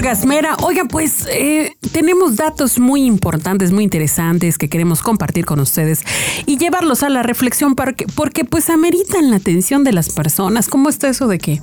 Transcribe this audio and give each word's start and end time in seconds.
Orgasmera, 0.00 0.56
oigan, 0.62 0.88
pues 0.88 1.26
eh, 1.30 1.76
tenemos 1.92 2.36
datos 2.36 2.78
muy 2.78 3.04
importantes, 3.04 3.70
muy 3.70 3.84
interesantes 3.84 4.56
que 4.56 4.70
queremos 4.70 5.02
compartir 5.02 5.44
con 5.44 5.60
ustedes 5.60 6.04
y 6.46 6.56
llevarlos 6.56 7.02
a 7.02 7.10
la 7.10 7.22
reflexión 7.22 7.74
porque, 7.74 8.06
porque 8.14 8.46
pues 8.46 8.70
ameritan 8.70 9.28
la 9.28 9.36
atención 9.36 9.84
de 9.84 9.92
las 9.92 10.08
personas. 10.08 10.68
¿Cómo 10.68 10.88
está 10.88 11.10
eso 11.10 11.28
de 11.28 11.36
que 11.36 11.60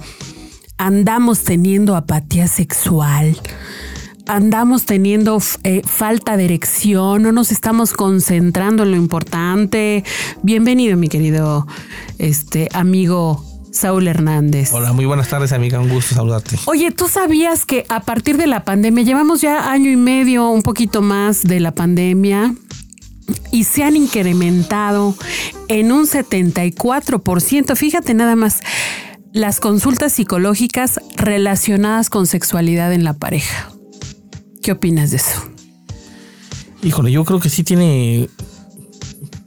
andamos 0.77 1.43
teniendo 1.43 1.95
apatía 1.95 2.47
sexual? 2.47 3.41
andamos 4.27 4.85
teniendo 4.85 5.41
eh, 5.63 5.81
falta 5.85 6.35
de 6.35 6.43
erección, 6.43 7.23
no 7.23 7.31
nos 7.31 7.53
estamos 7.53 7.93
concentrando 7.93 8.83
en 8.83 8.91
lo 8.91 8.97
importante. 8.97 10.03
Bienvenido, 10.43 10.97
mi 10.97 11.07
querido 11.07 11.65
este, 12.19 12.67
amigo 12.73 13.46
Saúl 13.77 14.07
Hernández. 14.07 14.73
Hola, 14.73 14.91
muy 14.91 15.05
buenas 15.05 15.29
tardes, 15.29 15.51
amiga. 15.51 15.79
Un 15.79 15.89
gusto 15.89 16.15
saludarte. 16.15 16.57
Oye, 16.65 16.91
¿tú 16.91 17.07
sabías 17.07 17.65
que 17.65 17.85
a 17.89 18.01
partir 18.01 18.37
de 18.37 18.47
la 18.47 18.63
pandemia, 18.63 19.03
llevamos 19.03 19.39
ya 19.41 19.71
año 19.71 19.91
y 19.91 19.95
medio, 19.95 20.49
un 20.49 20.63
poquito 20.63 21.01
más 21.03 21.43
de 21.43 21.59
la 21.59 21.71
pandemia, 21.73 22.55
y 23.51 23.65
se 23.65 23.83
han 23.83 23.95
incrementado 23.95 25.15
en 25.67 25.91
un 25.91 26.07
74%? 26.07 27.75
Fíjate 27.75 28.13
nada 28.15 28.35
más, 28.35 28.61
las 29.31 29.59
consultas 29.59 30.13
psicológicas 30.13 30.99
relacionadas 31.15 32.09
con 32.09 32.25
sexualidad 32.25 32.91
en 32.93 33.03
la 33.03 33.13
pareja. 33.13 33.71
¿Qué 34.63 34.71
opinas 34.71 35.11
de 35.11 35.17
eso? 35.17 35.51
Híjole, 36.81 37.11
yo 37.11 37.23
creo 37.25 37.39
que 37.39 37.49
sí 37.49 37.63
tiene. 37.63 38.27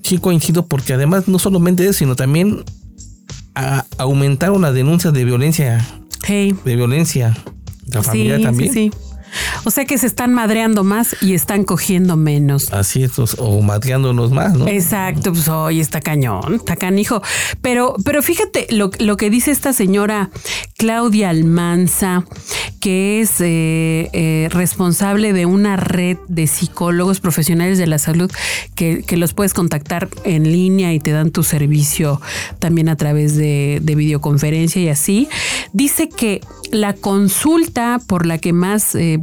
Sí 0.03 0.19
coincido, 0.19 0.67
porque 0.67 0.93
además 0.93 1.27
no 1.27 1.39
solamente 1.39 1.85
eso, 1.85 1.93
sino 1.95 2.17
también 2.17 2.65
aumentaron 3.99 4.63
las 4.63 4.75
denuncias 4.75 5.13
de 5.13 5.25
violencia. 5.25 5.87
De 6.65 6.77
violencia. 6.77 7.37
La 7.87 8.03
familia 8.03 8.41
también. 8.41 8.73
Sí, 8.73 8.91
sí. 8.93 9.10
O 9.65 9.71
sea 9.71 9.85
que 9.85 9.99
se 9.99 10.07
están 10.07 10.33
madreando 10.33 10.85
más 10.85 11.17
y 11.21 11.35
están 11.35 11.65
cogiendo 11.65 12.17
menos. 12.17 12.73
Así 12.73 13.03
es, 13.03 13.13
o 13.39 13.61
madreándonos 13.63 14.31
más, 14.33 14.55
¿no? 14.55 14.67
Exacto, 14.67 15.33
pues 15.33 15.49
hoy 15.49 15.81
está 15.81 16.01
cañón, 16.01 16.55
está 16.55 16.77
canijo. 16.77 17.23
Pero, 17.61 17.95
pero 18.05 18.23
fíjate 18.23 18.67
lo, 18.71 18.91
lo 18.99 19.17
que 19.17 19.31
dice 19.31 19.51
esta 19.51 19.73
señora 19.73 20.31
Claudia 20.77 21.31
Almanza, 21.31 22.25
que 22.81 23.21
es 23.21 23.41
eh, 23.41 24.09
eh, 24.13 24.49
responsable 24.51 25.33
de 25.33 25.47
una 25.47 25.77
red 25.77 26.17
de 26.29 26.47
psicólogos 26.47 27.21
profesionales 27.21 27.79
de 27.79 27.87
la 27.87 27.99
salud 27.99 28.31
que, 28.75 29.05
los 29.21 29.35
puedes 29.35 29.53
contactar 29.53 30.09
en 30.25 30.45
línea 30.45 30.95
y 30.95 31.01
te 31.01 31.11
dan 31.11 31.31
tu 31.31 31.43
servicio 31.43 32.23
también 32.59 32.89
a 32.89 32.97
través 32.97 33.37
de, 33.37 33.81
de 33.83 33.95
videoconferencia 33.95 34.81
y 34.81 34.89
así. 34.89 35.29
Dice 35.75 36.09
que 36.09 36.41
la 36.73 36.95
consulta 36.95 38.01
por 38.07 38.25
la 38.25 38.39
que 38.39 38.53
más 38.53 38.95
eh, 38.95 39.19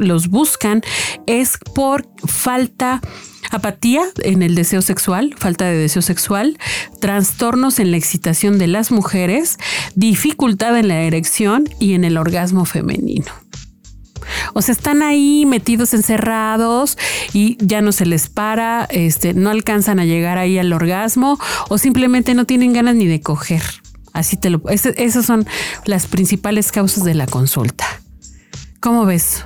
los 0.00 0.28
buscan 0.28 0.82
es 1.26 1.58
por 1.74 2.08
falta 2.26 3.00
apatía 3.50 4.02
en 4.22 4.42
el 4.42 4.54
deseo 4.54 4.82
sexual, 4.82 5.34
falta 5.38 5.64
de 5.66 5.76
deseo 5.76 6.02
sexual, 6.02 6.58
trastornos 7.00 7.78
en 7.78 7.90
la 7.90 7.96
excitación 7.96 8.58
de 8.58 8.66
las 8.66 8.90
mujeres, 8.90 9.58
dificultad 9.94 10.76
en 10.78 10.88
la 10.88 11.00
erección 11.00 11.68
y 11.78 11.94
en 11.94 12.04
el 12.04 12.16
orgasmo 12.16 12.64
femenino. 12.64 13.32
O 14.52 14.62
sea, 14.62 14.72
están 14.72 15.02
ahí 15.02 15.46
metidos 15.46 15.94
encerrados 15.94 16.98
y 17.32 17.56
ya 17.64 17.80
no 17.80 17.92
se 17.92 18.06
les 18.06 18.28
para, 18.28 18.86
este, 18.90 19.32
no 19.32 19.50
alcanzan 19.50 20.00
a 20.00 20.04
llegar 20.04 20.38
ahí 20.38 20.58
al 20.58 20.72
orgasmo 20.72 21.38
o 21.68 21.78
simplemente 21.78 22.34
no 22.34 22.44
tienen 22.44 22.72
ganas 22.72 22.94
ni 22.94 23.06
de 23.06 23.20
coger. 23.20 23.62
Así 24.12 24.36
te 24.36 24.50
lo. 24.50 24.62
esas 24.68 25.24
son 25.24 25.46
las 25.84 26.06
principales 26.06 26.72
causas 26.72 27.04
de 27.04 27.14
la 27.14 27.26
consulta. 27.26 27.86
¿Cómo 28.80 29.04
ves? 29.04 29.44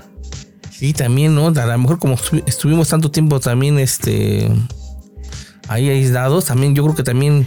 Sí, 0.83 0.93
también, 0.93 1.33
¿no? 1.37 1.47
A 1.47 1.67
lo 1.67 1.79
mejor 1.79 2.01
como 2.01 2.17
estuvimos 2.45 2.89
tanto 2.89 3.09
tiempo 3.09 3.39
también, 3.39 3.79
este, 3.79 4.51
ahí 5.69 5.89
aislados, 5.89 6.47
también 6.47 6.75
yo 6.75 6.83
creo 6.83 6.97
que 6.97 7.05
también 7.05 7.47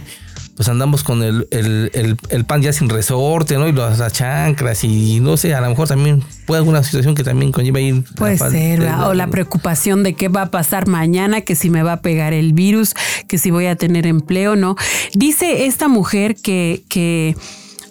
pues 0.56 0.70
andamos 0.70 1.04
con 1.04 1.22
el, 1.22 1.46
el, 1.50 2.44
pan 2.46 2.62
ya 2.62 2.72
sin 2.72 2.88
resorte, 2.88 3.58
¿no? 3.58 3.68
Y 3.68 3.72
las 3.72 4.10
chancras 4.14 4.84
y 4.84 5.20
no 5.20 5.36
sé, 5.36 5.54
a 5.54 5.60
lo 5.60 5.68
mejor 5.68 5.86
también 5.86 6.24
puede 6.46 6.60
alguna 6.60 6.82
situación 6.82 7.14
que 7.14 7.24
también 7.24 7.52
conlleva 7.52 7.78
ir. 7.78 8.04
Puede 8.14 8.38
ser, 8.38 8.80
o 9.04 9.12
la 9.12 9.26
preocupación 9.26 10.02
de 10.02 10.14
qué 10.14 10.28
va 10.28 10.40
a 10.40 10.50
pasar 10.50 10.88
mañana, 10.88 11.42
que 11.42 11.56
si 11.56 11.68
me 11.68 11.82
va 11.82 11.92
a 11.92 12.00
pegar 12.00 12.32
el 12.32 12.54
virus, 12.54 12.94
que 13.28 13.36
si 13.36 13.50
voy 13.50 13.66
a 13.66 13.76
tener 13.76 14.06
empleo, 14.06 14.56
¿no? 14.56 14.76
Dice 15.12 15.66
esta 15.66 15.88
mujer 15.88 16.36
que, 16.36 16.84
que 16.88 17.36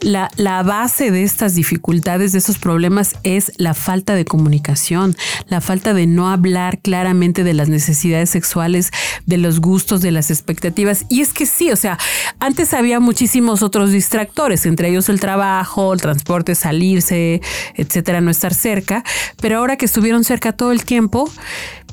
la, 0.01 0.29
la, 0.35 0.63
base 0.63 1.11
de 1.11 1.23
estas 1.23 1.55
dificultades, 1.55 2.31
de 2.31 2.39
esos 2.39 2.57
problemas, 2.57 3.15
es 3.23 3.51
la 3.57 3.73
falta 3.73 4.15
de 4.15 4.25
comunicación, 4.25 5.15
la 5.47 5.61
falta 5.61 5.93
de 5.93 6.07
no 6.07 6.29
hablar 6.29 6.79
claramente 6.79 7.43
de 7.43 7.53
las 7.53 7.69
necesidades 7.69 8.29
sexuales, 8.29 8.91
de 9.25 9.37
los 9.37 9.61
gustos, 9.61 10.01
de 10.01 10.11
las 10.11 10.29
expectativas. 10.31 11.05
Y 11.09 11.21
es 11.21 11.33
que 11.33 11.45
sí, 11.45 11.71
o 11.71 11.75
sea, 11.75 11.97
antes 12.39 12.73
había 12.73 12.99
muchísimos 12.99 13.63
otros 13.63 13.91
distractores, 13.91 14.65
entre 14.65 14.89
ellos 14.89 15.09
el 15.09 15.19
trabajo, 15.19 15.93
el 15.93 16.01
transporte, 16.01 16.55
salirse, 16.55 17.41
etcétera, 17.75 18.21
no 18.21 18.31
estar 18.31 18.53
cerca. 18.53 19.03
Pero 19.41 19.57
ahora 19.57 19.77
que 19.77 19.85
estuvieron 19.85 20.23
cerca 20.23 20.51
todo 20.51 20.71
el 20.71 20.85
tiempo, 20.85 21.29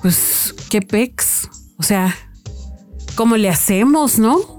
pues, 0.01 0.55
qué 0.69 0.83
pex. 0.83 1.49
O 1.79 1.83
sea, 1.83 2.15
¿cómo 3.15 3.37
le 3.37 3.49
hacemos, 3.49 4.19
no? 4.19 4.52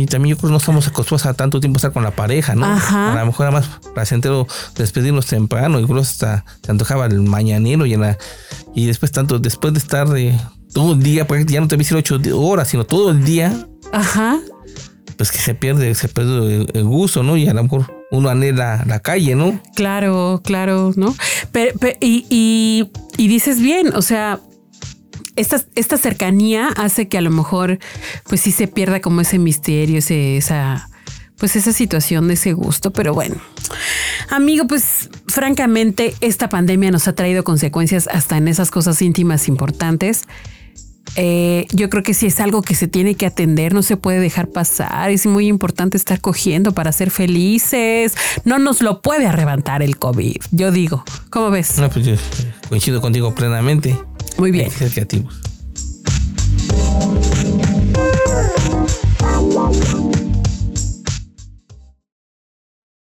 Sí, 0.00 0.06
también 0.06 0.34
yo 0.34 0.38
creo 0.38 0.48
que 0.48 0.52
no 0.52 0.56
estamos 0.56 0.88
acostumbrados 0.88 1.26
a 1.26 1.34
tanto 1.34 1.60
tiempo 1.60 1.76
estar 1.76 1.92
con 1.92 2.02
la 2.02 2.12
pareja, 2.12 2.54
¿no? 2.54 2.64
A 2.64 3.14
lo 3.18 3.26
mejor 3.26 3.48
era 3.48 3.50
más 3.50 3.68
placentero 3.94 4.46
despedirnos 4.76 5.26
temprano, 5.26 5.78
incluso 5.78 6.00
hasta 6.10 6.46
se 6.64 6.70
antojaba 6.70 7.04
el 7.04 7.20
mañanero 7.20 7.84
y, 7.84 7.92
en 7.92 8.00
la, 8.00 8.16
y 8.74 8.86
después 8.86 9.12
tanto, 9.12 9.38
después 9.38 9.74
de 9.74 9.78
estar 9.78 10.08
de 10.08 10.34
todo 10.72 10.94
el 10.94 11.02
día, 11.02 11.26
porque 11.26 11.44
ya 11.44 11.60
no 11.60 11.68
te 11.68 11.76
voy 11.76 11.82
a 11.82 11.84
decir 11.84 11.98
ocho 11.98 12.18
horas, 12.34 12.68
sino 12.68 12.86
todo 12.86 13.10
el 13.10 13.24
día. 13.24 13.66
Ajá. 13.92 14.38
Pues 15.18 15.30
que 15.30 15.38
se 15.38 15.54
pierde, 15.54 15.94
se 15.94 16.08
pierde 16.08 16.66
el, 16.72 16.84
gusto, 16.84 17.22
¿no? 17.22 17.36
Y 17.36 17.46
a 17.46 17.52
lo 17.52 17.62
mejor 17.62 17.92
uno 18.10 18.30
anhela 18.30 18.82
la 18.86 19.00
calle, 19.00 19.34
¿no? 19.34 19.60
Claro, 19.74 20.40
claro, 20.42 20.94
¿no? 20.96 21.14
Pero, 21.52 21.78
y, 22.00 22.24
y, 22.30 22.90
y 23.18 23.28
dices 23.28 23.60
bien, 23.60 23.92
o 23.94 24.00
sea, 24.00 24.40
esta, 25.40 25.96
cercanía 25.96 26.68
hace 26.76 27.08
que 27.08 27.18
a 27.18 27.20
lo 27.20 27.30
mejor, 27.30 27.78
pues 28.28 28.40
sí 28.40 28.52
se 28.52 28.68
pierda 28.68 29.00
como 29.00 29.20
ese 29.20 29.38
misterio, 29.38 29.98
ese, 29.98 30.36
esa, 30.36 30.88
pues 31.38 31.56
esa 31.56 31.72
situación 31.72 32.28
de 32.28 32.34
ese 32.34 32.52
gusto, 32.52 32.92
pero 32.92 33.14
bueno. 33.14 33.36
Amigo, 34.28 34.66
pues 34.66 35.08
francamente 35.26 36.14
esta 36.20 36.48
pandemia 36.48 36.90
nos 36.90 37.08
ha 37.08 37.14
traído 37.14 37.44
consecuencias 37.44 38.08
hasta 38.08 38.36
en 38.36 38.48
esas 38.48 38.70
cosas 38.70 39.00
íntimas 39.02 39.48
importantes. 39.48 40.22
Eh, 41.16 41.66
yo 41.72 41.90
creo 41.90 42.02
que 42.02 42.14
sí 42.14 42.26
es 42.26 42.38
algo 42.40 42.62
que 42.62 42.74
se 42.74 42.86
tiene 42.86 43.16
que 43.16 43.26
atender, 43.26 43.74
no 43.74 43.82
se 43.82 43.96
puede 43.96 44.20
dejar 44.20 44.48
pasar. 44.48 45.10
Es 45.10 45.26
muy 45.26 45.48
importante 45.48 45.96
estar 45.96 46.20
cogiendo 46.20 46.72
para 46.72 46.92
ser 46.92 47.10
felices. 47.10 48.14
No 48.44 48.58
nos 48.58 48.80
lo 48.80 49.02
puede 49.02 49.26
arrebatar 49.26 49.82
el 49.82 49.98
COVID, 49.98 50.36
yo 50.52 50.70
digo. 50.70 51.04
¿Cómo 51.30 51.50
ves? 51.50 51.78
No, 51.78 51.88
pues 51.90 52.06
yo 52.06 52.14
coincido 52.68 53.00
contigo 53.00 53.34
plenamente. 53.34 53.96
Muy 54.40 54.52
bien. 54.52 54.70
Ser 54.70 54.90
creativos. 54.90 55.38